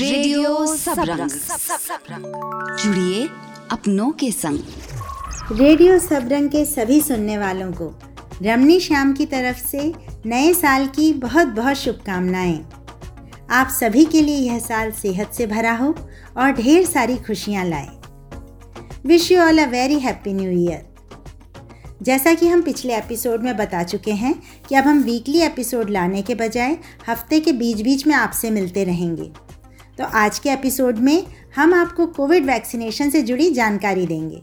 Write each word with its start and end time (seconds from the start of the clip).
Radio 0.00 0.66
Sabrang 0.66 1.30
जुड़िए 2.82 3.26
अपनों 3.70 4.10
के 4.12 4.30
संग। 4.32 5.58
रेडियो 5.60 5.98
सबरंग 5.98 6.48
के 6.50 6.64
सभी 6.64 7.00
सुनने 7.00 7.36
वालों 7.38 7.70
को 7.72 7.88
रमनी 8.42 8.78
श्याम 8.80 9.12
की 9.12 9.26
तरफ़ 9.26 9.58
से 9.66 9.80
नए 10.26 10.52
साल 10.54 10.86
की 10.86 11.12
बहुत 11.14 11.48
बहुत 11.48 11.76
शुभकामनाएँ। 11.76 12.54
आप 13.50 13.68
सभी 13.70 14.04
के 14.04 14.20
लिए 14.20 14.36
यह 14.36 14.58
साल 14.58 14.92
सेहत 14.92 15.34
से 15.34 15.46
भरा 15.46 15.76
हो 15.76 15.94
और 16.36 16.52
ढेर 16.52 16.86
सारी 16.86 17.16
खुशियाँ 17.26 17.64
लाए। 17.64 17.88
Wish 19.06 19.30
you 19.32 19.40
all 19.40 19.58
a 19.58 19.66
very 19.70 19.98
happy 19.98 20.32
new 20.32 20.50
year 20.60 20.88
जैसा 22.02 22.34
कि 22.34 22.48
हम 22.48 22.62
पिछले 22.62 22.96
एपिसोड 22.96 23.42
में 23.42 23.56
बता 23.56 23.82
चुके 23.82 24.12
हैं 24.12 24.34
कि 24.68 24.74
अब 24.74 24.84
हम 24.84 25.02
वीकली 25.02 25.40
एपिसोड 25.42 25.90
लाने 25.90 26.22
के 26.22 26.34
बजाय 26.34 26.76
हफ़्ते 27.08 27.40
के 27.40 27.52
बीच 27.52 27.80
बीच 27.80 28.06
में 28.06 28.14
आपसे 28.14 28.50
मिलते 28.50 28.84
रहेंगे। 28.84 29.30
तो 30.00 30.06
आज 30.06 30.38
के 30.38 30.50
एपिसोड 30.50 30.98
में 30.98 31.26
हम 31.56 31.74
आपको 31.74 32.06
कोविड 32.06 32.44
वैक्सीनेशन 32.44 33.10
से 33.10 33.22
जुड़ी 33.22 33.50
जानकारी 33.50 34.06
देंगे। 34.06 34.42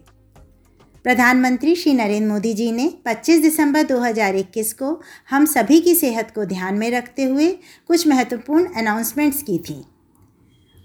प्रधानमंत्री 1.04 1.76
श्री 1.76 1.94
नरेंद्र 1.94 2.34
मोदी 2.34 2.54
जी 2.54 2.72
ने 2.72 2.94
25 3.08 3.42
दिसंबर 3.42 3.84
2021 3.84 4.74
को 4.74 5.02
हम 5.30 5.46
सभी 5.46 5.80
की 5.80 5.96
सेहत 5.96 6.32
को 6.36 6.46
ध्यान 6.46 6.76
में 6.76 6.92
रखते 6.92 7.24
हुए 7.24 7.52
कुछ 7.88 8.08
महत्वपूर्ण 8.08 8.74
अनाउंसमेंट्स 8.74 9.44
की 9.44 9.58
थी। 9.58 9.86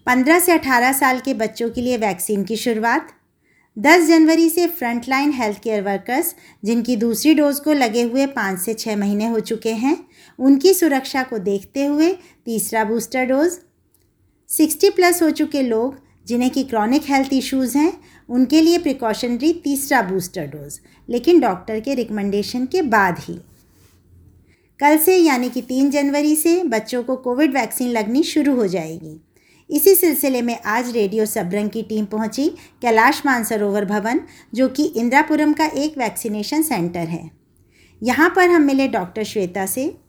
15 0.06 0.40
से 0.40 0.58
18 0.58 0.92
साल 0.92 1.20
के 1.20 1.34
बच्चों 1.34 1.70
के 1.70 1.80
लिए 1.80 1.96
वैक्सीन 1.96 2.44
की 2.44 2.56
शुरुआत 2.56 3.08
10 3.78 4.06
जनवरी 4.06 4.48
से 4.48 4.66
फ्रंटलाइन 4.66 5.32
हेल्थ 5.32 5.60
केयर 5.60 5.82
वर्कर्स 5.82 6.34
जिनकी 6.64 6.96
दूसरी 6.96 7.34
डोज 7.34 7.60
को 7.60 7.72
लगे 7.72 8.02
हुए 8.02 8.26
पाँच 8.26 8.58
से 8.58 8.74
छः 8.74 8.96
महीने 8.96 9.26
हो 9.26 9.40
चुके 9.40 9.72
हैं, 9.72 10.04
उनकी 10.38 10.74
सुरक्षा 10.74 11.22
को 11.22 11.38
देखते 11.38 11.84
हुए 11.84 12.12
तीसरा 12.44 12.84
बूस्टर 12.84 13.24
डोज 13.24 13.58
60 14.52 14.90
प्लस 14.90 15.22
हो 15.22 15.30
चुके 15.30 15.62
लोग, 15.62 15.94
जिन्हें 16.26 16.50
की 16.50 16.64
क्रॉनिक 16.64 17.02
हेल्थ 17.04 17.32
इश्यूज़ 17.32 17.78
हैं, 17.78 17.92
उनके 18.28 18.60
लिए 18.60 18.78
प्रिकॉशनरी 18.78 19.52
तीसरा 19.52 20.02
बूस्टर 20.02 20.46
डोज 20.46 20.80
लेकिन 21.08 21.40
डॉक्टर 21.40 21.80
के 21.80 21.94
रिकमेंडेशन 21.94 22.66
के 22.66 22.82
बाद 22.82 23.18
ही। 23.18 23.34
कल 24.80 24.98
से, 24.98 25.16
यानी 25.16 25.50
कि 25.50 25.62
तीन 25.62 25.90
जनवरी 25.90 26.36
से, 26.36 26.64
बच्चों 26.64 27.02
को 27.02 27.16
कोविड 27.16 27.54
वैक्सीन 27.54 27.88
लगनी 27.88 28.22
शुरू 28.22 28.56
हो 28.56 28.66
जाएगी। 28.66 29.20
इसी 29.70 29.94
सिलसिले 29.94 30.42
में 30.42 30.58
आज 30.62 30.92
रेडियो 30.92 31.26
सबरंग 31.26 31.70
की 31.70 31.82
टीम 31.82 32.04
पहुँची 32.04 32.48
कैलाश 32.82 33.22
मानसरोवर 33.26 33.84
भवन, 33.84 34.20
जो 34.54 34.68
कि 34.68 34.84
इंदिरापुरम 34.84 35.52
का 35.52 35.66
एक 35.66 35.98
वैक्सीनेशन 35.98 36.62
सेंटर 36.62 37.08
है। 37.08 37.30
यहाँ 38.02 38.32
पर 38.36 38.48
हम 38.48 38.62
मिले 38.62 38.88
डॉक्टर 38.88 39.24
श्वेता 39.24 39.66
से। 39.66 40.01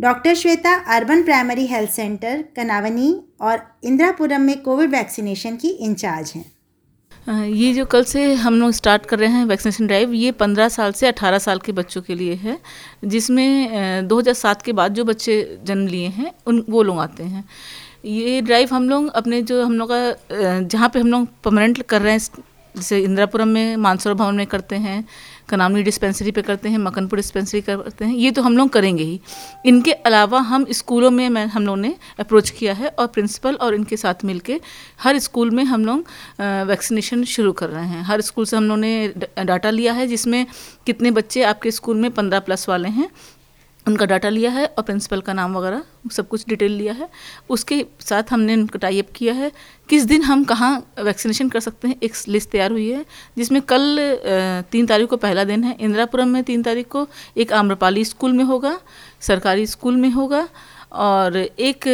Doctor 0.00 0.34
Shweta 0.34 0.72
urban 0.94 1.22
primary 1.22 1.66
health 1.66 1.90
centre, 1.90 2.44
Kanavani 2.56 3.08
और 3.40 3.60
इंदिरापुरम 3.84 4.40
में 4.40 4.60
कोविड 4.62 4.90
वैक्सीनेशन 4.90 5.56
की 5.56 5.68
इंचार्ज 5.68 6.32
हैं। 6.36 7.44
ये 7.46 7.72
जो 7.72 7.84
कल 7.86 8.04
से 8.04 8.22
हम 8.34 8.54
लोग 8.54 8.70
स्टार्ट 8.72 9.06
कर 9.06 9.18
रहे 9.18 9.28
हैं 9.30 9.44
वैक्सीनेशन 9.44 9.86
ड्राइव, 9.86 10.12
ये 10.12 10.32
15 10.32 10.68
साल 10.68 10.92
से 10.92 11.06
18 11.08 11.38
साल 11.38 11.58
के 11.58 11.72
बच्चों 11.72 12.02
के 12.02 12.14
लिए 12.14 12.34
है, 12.34 12.58
जिसमें 13.04 14.08
2007 14.08 14.62
के 14.62 14.72
बाद 14.72 14.94
जो 14.94 15.04
बच्चे 15.04 15.58
जन्म 15.64 15.86
लिए 15.86 16.08
हैं, 16.08 16.32
उन, 16.46 16.64
वो 16.68 16.82
लोग 16.82 16.98
आते 16.98 17.24
हैं। 17.24 17.44
ये 18.04 18.40
ड्राइव 18.40 18.74
हम 18.74 18.88
लोग 18.88 19.10
अपने 19.12 19.42
जो 19.42 19.64
हम 19.64 19.72
लोग 19.72 19.92
का 19.92 20.60
जहाँ 20.60 20.88
पे 20.88 21.00
हम 21.00 21.08
लोग 21.08 21.28
परमानेंट 21.44 21.82
कर 21.82 22.02
रहे 22.02 22.12
हैं 22.12 22.20
जैसे 22.74 22.98
इंदिरापुरम 22.98 23.48
में, 23.48 23.76
मानसरोवर 23.76 24.18
भवन 24.18 24.34
में 24.34 24.46
करते 24.46 24.76
हैं 24.76 25.04
कनामनी 25.50 25.82
डिस्पेंसरी 25.82 26.30
पे 26.30 26.42
करते 26.42 26.68
हैं, 26.68 26.78
मकनपुर 26.78 27.18
डिस्पेंसरी 27.18 27.60
करते 27.60 28.04
हैं, 28.04 28.14
ये 28.14 28.30
तो 28.30 28.42
हम 28.42 28.56
लोग 28.56 28.68
करेंगे 28.70 29.04
ही। 29.04 29.20
इनके 29.66 29.92
अलावा 29.92 30.38
हम 30.40 30.66
स्कूलों 30.72 31.10
में 31.10 31.28
मैं, 31.28 31.46
हम 31.46 31.66
लोग 31.66 31.78
ने 31.78 31.94
अप्रोच 32.20 32.50
किया 32.50 32.74
है 32.74 32.88
और 32.88 33.06
प्रिंसिपल 33.08 33.54
और 33.56 33.74
इनके 33.74 33.96
साथ 33.96 34.24
मिलके 34.24 34.60
हर 35.00 35.18
स्कूल 35.20 35.50
में 35.50 35.64
हम 35.64 35.84
लोग 35.84 36.06
वैक्सीनेशन 36.68 37.24
शुरू 37.26 37.52
कर 37.52 37.68
रहे 37.68 37.86
हैं। 37.86 38.02
हर 38.02 38.20
स्कूल 38.20 38.44
से 38.44 38.56
हम 38.56 38.64
लोग 38.64 38.78
ने 38.78 39.12
डाटा 39.40 39.70
लिया 39.70 39.92
है 39.92 40.06
जिसमें 40.06 40.46
कितने 40.86 41.10
बच्चे 41.10 41.42
आपके 41.44 41.70
स्कूल 41.70 41.96
में 41.96 42.10
पंद्रह 42.10 42.40
प्लस 42.40 42.68
वाले 42.68 42.88
हैं 42.90 43.08
उनका 43.86 44.06
डाटा 44.06 44.28
लिया 44.28 44.50
है 44.50 44.64
और 44.68 44.82
प्रिंसिपल 44.84 45.20
का 45.20 45.32
नाम 45.32 45.56
वगैरह, 45.56 45.82
सब 46.12 46.28
कुछ 46.28 46.44
डिटेल 46.48 46.72
लिया 46.72 46.92
है। 46.92 47.08
उसके 47.50 47.84
साथ 48.00 48.22
हमने 48.30 48.54
उनका 48.54 48.78
टाइप 48.78 49.08
किया 49.16 49.34
है। 49.34 49.50
किस 49.88 50.04
दिन 50.04 50.22
हम 50.22 50.44
कहाँ 50.44 50.72
वैक्सीनेशन 51.00 51.48
कर 51.48 51.60
सकते 51.60 51.88
हैं, 51.88 51.96
एक 52.02 52.14
लिस्ट 52.28 52.50
तैयार 52.50 52.70
हुई 52.72 52.88
है, 52.90 53.04
जिसमें 53.36 53.60
कल 53.62 53.98
तीन 54.72 54.86
तारीख 54.86 55.08
को 55.08 55.16
पहला 55.16 55.44
दिन 55.44 55.64
है। 55.64 55.76
इंदिरापुरम 55.80 56.28
में 56.28 56.42
तीन 56.44 56.62
तारीख 56.62 56.88
को 56.88 57.06
एक 57.36 57.52
आम्रपाली 57.52 58.04
स्कूल 58.04 58.32
में 58.32 58.44
होगा, 58.44 58.78
सरकारी 59.20 59.66
स्कूल 59.66 59.96
में 59.96 60.10
होगा, 60.10 60.48
और 60.92 61.36
एक 61.36 61.84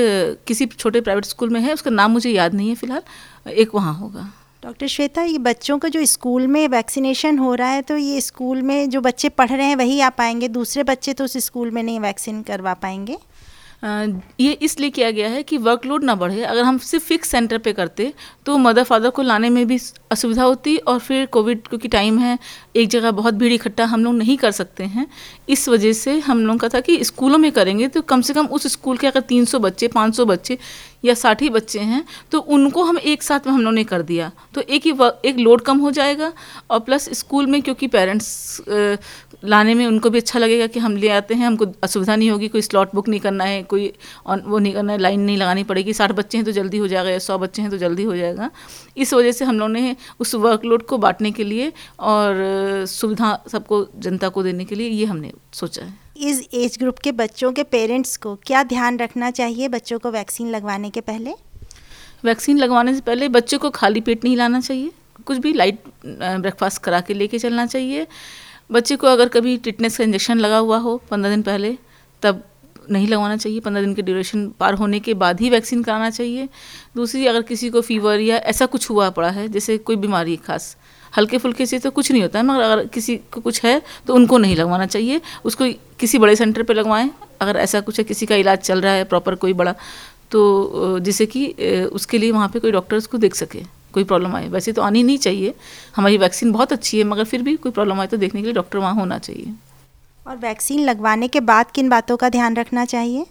किसी 0.47 0.67
छोटे 0.67 1.01
प्राइवेट 1.01 1.25
स्कूल 1.25 1.51
में 1.51 1.61
है, 1.61 1.73
उसका 1.75 1.91
नाम 1.91 2.11
मुझे 2.11 2.31
याद 2.31 2.55
नहीं 2.55 2.69
है 2.69 2.75
फ़िलहाल, 2.75 3.03
एक 3.51 3.75
वहाँ 3.75 3.95
होगा। 3.95 4.33
डॉक्टर 4.67 4.87
श्वेता, 4.87 5.23
ये 5.23 5.39
बच्चों 5.39 5.79
का 5.79 5.89
जो 5.89 6.05
स्कूल 6.05 6.47
में 6.47 6.67
वैक्सीनेशन 6.69 7.39
हो 7.39 7.55
रहा 7.55 7.69
है 7.69 7.83
तो 7.83 7.97
ये 7.97 8.21
स्कूल 8.21 8.63
में 8.63 8.91
जो 8.91 9.01
बच्चे 9.01 9.29
पढ़ 9.31 9.51
रहे 9.51 9.67
हैं, 9.67 9.77
वही 9.77 10.01
आ 10.01 10.09
पाएँगे? 10.11 10.49
दूसरे 10.49 10.83
बच्चे 10.83 11.13
तो 11.13 11.25
उस 11.25 11.37
स्कूल 11.45 11.71
में 11.71 11.83
नहीं 11.83 12.01
वैक्सीन 12.01 12.43
करवा 12.43 12.75
पाएँगे? 12.75 13.19
ये 14.41 14.53
इसलिए 14.63 14.91
किया 14.91 15.11
गया 15.11 15.29
है 15.29 15.43
कि 15.43 15.57
वर्कलोड 15.59 16.05
ना 16.05 16.15
बढ़े। 16.15 16.43
अगर 16.43 16.63
हम 16.63 16.79
सिर्फ़ 16.81 17.05
फिक्स 17.05 17.29
सेंटर 17.29 17.59
पे 17.59 17.73
करते 17.73 18.13
तो 18.47 18.57
मदर 18.59 18.85
फादर 18.85 19.11
को 19.11 19.23
लाने 19.23 19.51
में 19.51 19.67
भी 19.67 19.79
असुविधा 20.11 20.43
होती 20.43 20.77
और 20.79 20.99
फिर 20.99 21.27
कोविड 21.27 21.67
क्योंकि 21.69 21.89
टाइम 21.89 22.19
है, 22.19 22.39
एक 22.77 22.89
जगह 22.89 23.11
बहुत 23.11 23.35
भीड़ 23.35 23.53
इकट्ठा 23.53 23.85
हम 23.85 24.05
लोग 24.05 24.15
नहीं 24.15 24.37
कर 24.37 24.51
सकते 24.51 24.85
हैं। 24.85 25.07
इस 25.49 25.69
वजह 25.69 25.93
से 25.93 26.19
हम 26.21 26.47
लोगों 26.47 26.59
का 26.59 26.69
था 26.69 26.81
कि 26.81 27.03
स्कूलों 27.05 27.39
में 27.39 27.51
करेंगे 27.53 27.89
तो 27.89 28.03
कम 28.05 28.21
से 28.21 28.35
कम 28.35 28.47
उस 28.49 28.67
स्कूल 28.73 28.97
के 28.97 29.07
अगर 29.07 29.21
300 29.23 29.61
बच्चे 29.61 29.89
500 29.89 30.27
बच्चे 30.27 30.59
या 31.07 31.15
साठ 31.17 31.43
ही 31.43 31.49
बच्चे 31.51 31.81
हैं 31.81 32.05
तो 32.33 32.39
उनको 32.39 32.85
हम 32.85 32.99
एक 32.99 33.23
साथ 33.23 33.47
में 33.47 33.53
हम 33.53 33.61
लोगों 33.61 33.73
ने 33.73 33.85
कर 33.85 34.03
दिया। 34.03 34.31
तो 34.55 34.61
एक 34.61 34.87
ही 34.87 34.93
एक 35.25 35.39
लोड 35.39 35.61
कम 35.63 35.79
हो 35.79 35.91
जाएगा 35.91 36.33
और 36.71 36.81
प्लस 36.81 37.09
स्कूल 37.19 37.47
में 37.47 37.61
क्योंकि 37.63 37.87
पेरेंट्स 37.89 38.63
लाने 39.45 39.75
में 39.75 39.87
उनको 39.87 40.11
भी 40.11 40.19
अच्छा 40.19 40.39
लगेगा 40.39 40.67
कि 40.67 40.81
हम 40.81 40.97
ले 40.97 41.09
आते 41.09 41.35
हैं, 41.35 41.47
हमको 41.47 41.67
असुविधा 41.83 42.15
नहीं 42.17 42.31
होगी, 42.31 42.49
कोई 42.49 42.63
स्लॉट 42.63 42.95
बुक 42.95 43.09
नहीं 43.09 43.21
करना 43.21 43.45
है, 43.45 43.63
कोई 43.63 43.93
वो 44.27 44.59
नहीं 44.59 44.73
करना 44.73 44.93
है, 44.93 44.99
लाइन 44.99 45.21
नहीं 45.21 45.37
लगानी 45.37 45.65
पड़ेगी, 45.65 45.93
साठ 45.93 46.13
बच्चे 46.13 46.39
हैं 46.39 46.45
तो 46.45 46.53
जल्दी 46.53 46.79
हो 46.79 46.89
जाएगा 46.89 47.11
या 47.11 47.19
सौ 47.19 47.39
बच्चे 47.39 47.63
हैं 47.63 47.71
तो 47.71 47.79
जल्दी 47.79 48.05
हो 48.05 48.17
जाएगा। 48.17 48.51
इस 48.97 49.15
वजह 49.15 49.33
से 49.33 49.45
हम 49.45 49.59
लोगों 49.59 49.73
ने 49.73 49.97
उस 50.21 50.35
वर्कलोड 50.37 50.87
को 50.87 50.99
बांटने 50.99 51.31
के 51.31 51.45
लिए 51.45 51.73
और 52.01 52.85
सुविधा 52.89 53.39
सबको, 53.49 53.87
जनता 53.97 54.29
को 54.29 54.43
देने 54.43 54.65
के 54.65 54.75
लिए 54.75 54.89
ये 54.89 55.05
हमने 55.05 55.33
सोचा 55.53 55.85
है। 55.85 56.06
इस 56.19 56.41
एज 56.55 56.77
ग्रुप 56.79 56.99
के 56.99 57.13
बच्चों 57.13 57.53
के 57.53 57.63
पेरेंट्स 57.65 58.17
को 58.17 58.35
क्या 58.47 58.63
ध्यान 58.65 58.99
रखना 58.99 59.31
चाहिए 59.31 59.69
बच्चों 59.69 59.99
को 59.99 60.11
वैक्सीन 60.11 60.51
लगवाने 60.51 60.91
के 60.91 61.01
पहले? 61.03 61.35
वैक्सीन 62.25 62.59
लगवाने 62.59 62.95
से 62.95 63.01
पहले 63.01 63.29
बच्चे 63.31 63.57
को 63.57 63.71
खाली 63.71 64.01
पेट 64.01 64.25
नहीं 64.25 64.37
लाना 64.37 64.61
चाहिए, 64.61 64.91
कुछ 65.27 65.39
भी 65.39 65.53
लाइट 65.53 65.83
ब्रेकफास्ट 66.07 66.83
करा 66.83 67.01
के 67.01 67.15
लेके 67.15 67.39
चलना 67.39 67.67
चाहिए। 67.67 68.07
बच्चे 68.73 68.97
को 68.97 69.07
अगर 69.07 69.29
कभी 69.29 69.57
टिटनेस 69.59 69.97
का 69.99 70.05
इंजेक्शन 70.05 70.39
लगा 70.39 70.59
हुआ 70.59 70.79
हो 70.79 70.97
पंद्रह 71.11 71.31
दिन 71.31 71.43
पहले, 71.43 71.77
तब 72.23 72.43
नहीं 72.91 73.07
लगवाना 73.09 73.37
चाहिए, 73.37 73.61
पंद्रह 73.61 73.83
दिन 73.83 73.95
के 73.95 74.03
ड्यूरेशन 74.03 74.49
पार 74.61 74.75
होने 74.75 75.01
के 75.01 75.15
बाद 75.15 75.41
ही 75.41 75.51
वैक्सीन 75.51 75.83
कराना 75.83 76.11
चाहिए। 76.11 76.49
दूसरी, 76.97 77.27
अगर 77.27 77.43
किसी 77.43 77.71
को 77.71 77.81
फीवर 77.81 78.21
या 78.21 78.37
ऐसा 78.37 78.67
कुछ 78.67 78.91
हुआ 78.91 79.09
पड़ा 79.11 79.31
है, 79.31 79.49
जैसे 79.49 79.79
कोई 79.79 79.97
बीमारी 79.97 80.37
खास 80.37 80.77
हल्के 81.13 81.39
फुल्के 81.39 81.67
से 81.67 81.79
तो 81.79 81.91
कुछ 81.91 82.11
नहीं 82.13 82.23
होता 82.23 82.39
है 82.39 82.45
मगर 82.45 82.63
अगर 82.63 82.85
किसी 82.89 83.17
को 83.33 83.41
कुछ 83.41 83.63
है 83.65 83.81
तो 84.07 84.15
उनको 84.15 84.39
नहीं 84.39 84.57
लगवाना 84.57 84.87
चाहिए। 84.87 85.21
उसको 85.45 85.65
किसी 86.01 86.19
बड़े 86.19 86.37
सेंटर 86.37 86.63
पर 86.63 86.75
लगवाएँ। 86.75 87.11
अगर 87.41 87.57
ऐसा 87.59 87.81
कुछ 87.81 87.99
है 87.99 88.05
किसी 88.05 88.27
का 88.27 88.37
इलाज 88.37 88.59
चल 88.61 88.81
रहा 88.81 88.93
है 88.93 89.05
प्रॉपर 89.05 89.35
कोई 89.37 89.53
बड़ा 89.53 89.75
तो 90.31 90.99
जिससे 91.01 91.27
कि 91.27 91.47
उसके 91.93 92.19
लिए 92.19 92.31
वहाँ 92.31 92.49
पे 92.49 92.59
कोई 92.59 92.73
डॉक्टर 92.73 92.97
उसको 92.97 93.19
देख 93.19 93.35
सके 93.35 93.63
कोई 93.93 94.05
प्रॉब्लम 94.05 94.35
आए। 94.37 94.49
वैसे 94.49 94.73
तो 94.73 94.83
आनी 94.83 95.03
नहीं 95.03 95.19
चाहिए। 95.19 95.55
हमारी 95.97 96.17
वैक्सीन 96.19 96.53
बहुत 96.53 96.73
अच्छी 96.73 96.99
है 96.99 97.05
मगर 97.05 97.25
फिर 97.25 97.43
भी 97.43 97.55
कोई 97.57 97.73
प्रॉब्लम 97.73 98.01
आए 98.01 98.07
तो 98.07 98.17
देखने 98.17 98.41
के 98.41 98.45
लिए 98.45 98.55
डॉक्टर 98.55 98.79
वहाँ 98.79 98.95
होना 98.95 99.19
चाहिए। 99.19 99.55
और 100.27 100.37
वैक्सीन 100.37 100.85
लगवाने 100.85 101.29
के 101.29 101.41
बाद 101.43 101.71
किन 101.71 101.89
बातों 101.89 102.17
का 102.17 102.29
ध्यान 102.29 102.57
रखना 102.57 102.85
चाहिए? 102.85 103.27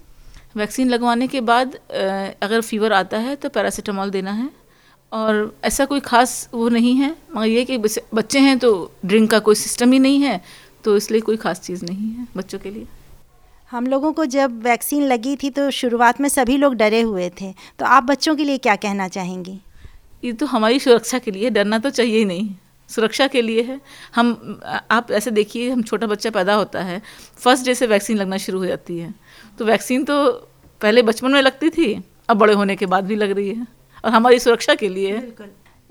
वैक्सीन 0.56 0.90
लगवाने 0.90 1.28
के 1.28 1.42
बाद 1.42 1.76
अगर 2.42 2.62
फीवर 2.62 2.94
आता 2.94 3.18
है 3.18 3.36
तो 3.36 3.50
पैरासीटामॉल 3.50 4.10
देना 4.10 4.32
है। 4.32 4.50
और 5.16 5.56
ऐसा 5.64 5.86
कोई 5.86 6.00
ख़ास 6.02 6.50
वो 6.54 6.68
नहीं 6.70 6.96
है। 6.96 7.16
मगर 7.36 7.48
ये 7.48 7.64
कि 7.66 7.78
बच्चे 7.78 8.40
हैं 8.40 8.58
तो 8.60 8.72
ड्रिंक 9.06 9.30
का 9.32 9.40
कोई 9.42 9.56
सिस्टम 9.58 9.92
ही 9.92 10.00
नहीं 10.00 10.22
है 10.22 10.42
तो 10.84 10.96
इसलिए 10.98 11.22
कोई 11.22 11.38
ख़ास 11.38 11.62
चीज़ 11.62 11.86
नहीं 11.86 12.10
है 12.10 12.28
बच्चों 12.38 12.60
के 12.60 12.72
लिए। 12.72 12.88
हम 13.70 13.88
लोगों 13.88 14.12
को 14.14 14.26
जब 14.28 14.62
वैक्सीन 14.64 15.04
लगी 15.04 15.36
थी 15.36 15.50
तो 15.52 15.70
शुरुआत 15.74 16.20
में 16.22 16.28
सभी 16.30 16.58
लोग 16.58 16.76
डरे 16.76 17.02
हुए 17.04 17.30
थे 17.42 17.52
तो 17.80 17.86
आप 17.88 18.04
बच्चों 18.06 18.36
के 18.36 18.44
लिए 18.44 18.58
क्या 18.60 18.76
कहना 18.78 19.08
चाहेंगी? 19.10 19.60
ये 20.24 20.34
तो 20.34 20.46
हमारी 20.48 20.80
सुरक्षा 20.80 21.20
के 21.20 21.32
लिए 21.32 21.50
डरना 21.50 21.80
तो 21.80 21.90
चाहिए 21.92 22.18
ही 22.18 22.26
नहीं। 22.26 22.50
सुरक्षा 22.90 23.28
के 23.28 23.42
लिए 23.42 23.62
है। 23.64 23.80
हम 24.16 24.60
आप 24.92 25.12
ऐसे 25.12 25.32
देखिए 25.32 25.70
हम 25.70 25.82
छोटा 25.84 26.08
बच्चा 26.08 26.30
पैदा 26.32 26.54
होता 26.56 26.82
है 26.84 27.02
फ़र्स्ट 27.38 27.66
डे 27.66 27.76
से 27.76 27.88
वैक्सीन 27.88 28.18
लगना 28.18 28.38
शुरू 28.40 28.60
हो 28.60 28.66
जाती 28.66 28.98
है। 28.98 29.14
तो 29.60 29.66
वैक्सीन 29.66 30.04
तो 30.04 30.18
पहले 30.82 31.02
बचपन 31.04 31.32
में 31.32 31.42
लगती 31.42 31.70
थी 31.70 31.94
अब 32.30 32.38
बड़े 32.38 32.54
होने 32.54 32.76
के 32.76 32.86
बाद 32.86 33.06
भी 33.06 33.16
लग 33.16 33.32
रही 33.32 33.50
है। 33.50 33.68
और 34.06 34.12
हमारी 34.12 34.40
सुरक्षा 34.40 34.76
के 34.76 34.90
लिए। 34.90 35.34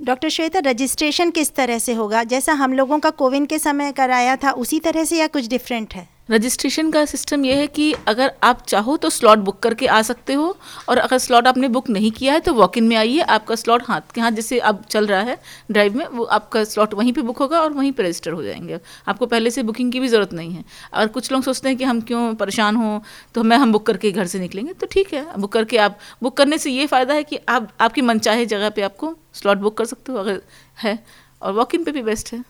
डॉक्टर 0.03 0.29
श्वेता, 0.29 0.59
रजिस्ट्रेशन 0.59 1.31
किस 1.31 1.55
तरह 1.55 1.79
से 1.79 1.95
होगा? 1.95 2.25
जैसा 2.25 2.53
हम 2.53 2.73
लोगों 2.73 2.99
का 2.99 3.11
कोविन 3.11 3.47
के 3.47 3.59
समय 3.59 3.93
कराया 3.93 4.37
था, 4.37 4.51
उसी 4.51 4.81
तरह 4.81 5.05
से 5.05 5.17
या 5.17 5.27
कुछ 5.27 5.49
डिफरेंट 5.49 5.95
है? 5.95 6.14
रजिस्ट्रेशन 6.29 6.91
का 6.91 7.05
सिस्टम 7.05 7.45
यह 7.45 7.57
है 7.57 7.67
कि 7.67 7.93
अगर 8.09 8.33
आप 8.43 8.63
चाहो 8.63 8.97
तो 8.97 9.09
स्लॉट 9.11 9.39
बुक 9.39 9.59
करके 9.59 9.87
आ 9.87 10.01
सकते 10.03 10.33
हो, 10.33 10.57
और 10.89 10.99
अगर 10.99 11.19
स्लॉट 11.19 11.47
आपने 11.47 11.69
बुक 11.69 11.89
नहीं 11.91 12.11
किया 12.11 12.33
है 12.33 12.41
तो 12.41 12.53
वॉक 12.55 12.79
इन 12.79 12.85
में 12.85 12.97
आइए, 12.97 13.21
आपका 13.21 13.55
स्लॉट 13.55 13.83
हाथ 13.89 14.13
के 14.15 14.21
हाथ 14.21 14.33
जैसे 14.33 14.59
अब 14.61 14.83
चल 14.91 15.07
रहा 15.07 15.21
है 15.21 15.39
ड्राइव 15.71 15.97
में, 15.97 16.07
वो 16.07 16.25
आपका 16.27 16.63
स्लॉट 16.65 16.95
वहीं 16.95 17.13
पे 17.13 17.23
बुक 17.23 17.39
होगा 17.39 17.61
और 17.61 17.73
वहीं 17.73 17.93
पे 17.93 18.03
रजिस्टर 18.03 18.31
हो 18.31 18.43
जाएँगे। 18.43 18.79
आपको 19.09 19.27
पहले 19.27 19.51
से 19.51 19.63
बुकिंग 19.63 19.93
की 19.93 20.01
भी 20.01 20.09
ज़रूरत 20.09 20.33
नहीं 20.33 20.53
है। 20.53 20.65
अगर 20.93 21.09
कुछ 21.09 21.31
लोग 21.33 21.43
सोचते 21.43 21.69
हैं 21.69 21.79
कि 21.79 21.85
हम 21.85 22.01
क्यों 22.01 22.35
परेशान 22.35 22.77
हों 22.77 22.99
तो 23.35 23.43
मैं, 23.43 23.57
हम 23.57 23.73
बुक 23.73 23.87
करके 23.87 24.13
घर 24.13 24.27
से 24.27 24.39
निकलेंगे 24.39 24.73
तो 24.73 24.87
ठीक 24.87 25.13
है, 25.15 25.27
बुक 25.39 25.53
करके 25.53 25.79
आप, 25.79 25.99
बुक 26.23 26.37
करने 26.37 26.59
से 26.59 26.71
ये 26.71 26.87
फ़ायदा 26.87 27.15
है 27.15 27.25
कि 27.25 27.39
आप, 27.49 27.69
आपकी 27.81 28.03
मनचाहे 28.03 28.47
जगह 28.47 28.71
पर 28.71 28.83
आपको 28.83 29.15
स्लॉट 29.35 29.59
बुक 29.59 29.77
कर 29.79 29.85
सकते 29.85 30.13
हो, 30.13 30.19
अगर 30.19 30.41
है, 30.79 30.99
और 31.43 31.53
वॉक 31.53 31.75
इन 31.75 31.85
पर 31.85 31.93
भी 31.93 32.03
बेस्ट 32.03 32.33
है। 32.33 32.45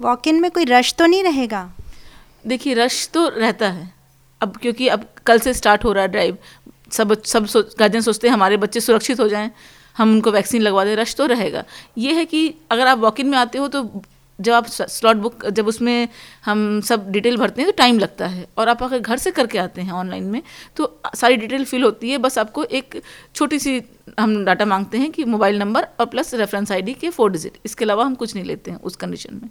वॉक 0.00 0.28
इन 0.28 0.40
में 0.40 0.50
कोई 0.50 0.64
रश 0.64 0.94
तो 0.94 1.06
नहीं 1.06 1.22
रहेगा? 1.24 1.70
देखिए 2.44 2.74
रश 2.74 3.08
तो 3.14 3.26
रहता 3.28 3.68
है। 3.68 3.92
अब 4.40 4.56
क्योंकि 4.56 4.88
अब 4.88 5.04
कल 5.26 5.38
से 5.38 5.54
स्टार्ट 5.54 5.84
हो 5.84 5.92
रहा 5.92 6.02
है 6.02 6.08
ड्राइव 6.08 6.36
सब 6.92 7.22
सब 7.22 7.46
सो, 7.46 7.62
गार्जियन 7.78 8.02
सोचते 8.02 8.28
हैं 8.28 8.34
हमारे 8.34 8.56
बच्चे 8.56 8.80
सुरक्षित 8.80 9.20
हो 9.20 9.28
जाएँ 9.28 9.50
हम 9.96 10.12
उनको 10.12 10.30
वैक्सीन 10.30 10.62
लगवा 10.62 10.84
दें 10.84 10.94
रश 10.96 11.14
तो 11.14 11.26
रहेगा। 11.26 11.64
ये 11.98 12.12
है 12.14 12.24
कि 12.24 12.54
अगर 12.70 12.86
आप 12.86 12.98
वॉक 12.98 13.20
इन 13.20 13.28
में 13.28 13.38
आते 13.38 13.58
हो 13.58 13.68
तो 13.68 14.02
जब 14.38 14.52
आप 14.52 14.66
स्लॉट 14.66 15.16
बुक 15.16 15.44
जब 15.48 15.66
उसमें 15.68 16.08
हम 16.44 16.80
सब 16.80 17.10
डिटेल 17.12 17.36
भरते 17.36 17.62
हैं 17.62 17.70
तो 17.70 17.76
टाइम 17.78 17.98
लगता 17.98 18.26
है। 18.26 18.46
और 18.58 18.68
आप 18.68 18.82
अगर 18.82 18.98
घर 18.98 19.16
से 19.18 19.30
करके 19.30 19.58
आते 19.58 19.82
हैं 19.82 19.92
ऑनलाइन 19.92 20.24
में 20.24 20.42
तो 20.76 21.00
सारी 21.16 21.36
डिटेल 21.36 21.64
फिल 21.64 21.82
होती 21.84 22.10
है। 22.10 22.18
बस 22.18 22.38
आपको 22.38 22.64
एक 22.64 23.00
छोटी 23.34 23.58
सी 23.58 23.80
हम 24.20 24.44
डाटा 24.44 24.64
मांगते 24.64 24.98
हैं 24.98 25.10
कि 25.10 25.24
मोबाइल 25.26 25.58
नंबर 25.58 25.86
और 26.00 26.06
प्लस 26.06 26.34
रेफरेंस 26.34 26.72
आईडी 26.72 26.94
के 26.94 27.10
फोर 27.10 27.30
डिजिट 27.32 27.58
इसके 27.64 27.84
अलावा 27.84 28.04
हम 28.04 28.14
कुछ 28.14 28.34
नहीं 28.34 28.44
लेते 28.44 28.70
हैं 28.70 28.80
उस 28.80 28.96
कंडीशन 28.96 29.40
में। 29.42 29.50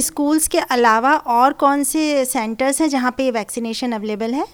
स्कूल्स 0.00 0.48
के 0.48 0.58
अलावा 0.58 1.12
और 1.12 1.52
कौन 1.52 1.82
से 1.84 2.24
सेंटर्स 2.24 2.80
हैं 2.80 2.88
जहाँ 2.88 3.14
पे 3.16 3.30
वैक्सीनेशन 3.30 3.92
अवेलेबल 3.92 4.34
है? 4.34 4.44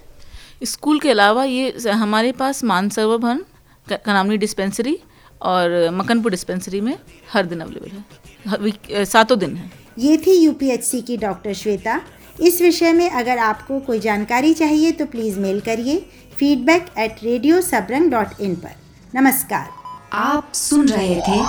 स्कूल 0.64 0.98
के 0.98 1.10
अलावा 1.10 1.44
ये 1.44 1.90
हमारे 1.90 2.32
पास 2.32 2.64
मानसरोवर 2.64 3.18
भवन 3.18 3.44
कनामनी 3.86 4.36
डिस्पेंसरी 4.36 4.98
और 5.42 5.90
मकनपुर 5.90 6.30
डिस्पेंसरी 6.30 6.80
में 6.80 6.98
हर 7.32 7.46
दिन 7.46 7.60
अवेलेबल 7.60 7.90
है। 7.90 9.04
सातों 9.04 9.38
दिन 9.38 9.56
है। 9.56 9.70
ये 9.98 10.16
थी 10.16 10.32
यूपीएचसी 10.34 11.00
की 11.02 11.16
डॉक्टर 11.16 11.52
श्वेता। 11.54 12.00
इस 12.40 12.60
विषय 12.62 12.92
में 12.92 13.10
अगर 13.10 13.38
आपको 13.38 13.78
कोई 13.80 13.98
जानकारी 13.98 14.52
चाहिए 14.54 14.92
तो 14.92 15.06
प्लीज़ 15.06 15.38
मेल 15.38 15.60
करिए 15.60 15.98
feedback 16.38 16.86
at 16.98 17.16
radio 17.22 17.60
Sabrang 17.60 18.10
dot 18.10 18.40
in 18.40 18.54
पर। 18.54 18.74
नमस्कार। 19.14 19.68
आप 20.12 20.52
सुन 20.54 20.88
रहे 20.88 21.20
थे 21.20 21.40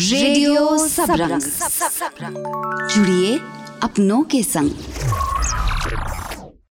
रेडियो 0.00 0.76
सबरंग 0.88 1.42
जुड़िए 2.94 3.36
अपनों 3.82 4.22
के 4.32 4.42
संग। 4.42 4.70